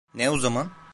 [0.13, 0.67] Ne o zaman?